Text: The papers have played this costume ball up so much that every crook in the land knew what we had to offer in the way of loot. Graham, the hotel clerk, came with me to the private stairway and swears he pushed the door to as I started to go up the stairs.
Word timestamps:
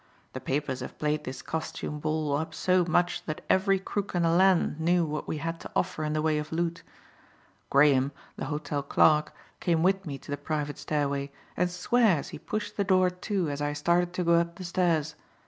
The 0.33 0.39
papers 0.41 0.79
have 0.79 0.97
played 0.97 1.25
this 1.25 1.43
costume 1.43 1.99
ball 1.99 2.35
up 2.35 2.55
so 2.55 2.83
much 2.83 3.23
that 3.27 3.45
every 3.51 3.77
crook 3.77 4.15
in 4.15 4.23
the 4.23 4.31
land 4.31 4.79
knew 4.79 5.05
what 5.05 5.27
we 5.27 5.37
had 5.37 5.59
to 5.59 5.71
offer 5.75 6.03
in 6.03 6.13
the 6.13 6.23
way 6.23 6.39
of 6.39 6.51
loot. 6.51 6.81
Graham, 7.69 8.11
the 8.35 8.45
hotel 8.45 8.81
clerk, 8.81 9.31
came 9.59 9.83
with 9.83 10.07
me 10.07 10.17
to 10.17 10.31
the 10.31 10.37
private 10.37 10.79
stairway 10.79 11.31
and 11.55 11.69
swears 11.69 12.29
he 12.29 12.39
pushed 12.39 12.77
the 12.77 12.83
door 12.83 13.11
to 13.11 13.49
as 13.51 13.61
I 13.61 13.73
started 13.73 14.11
to 14.13 14.23
go 14.23 14.33
up 14.39 14.55
the 14.55 14.63
stairs. 14.63 15.13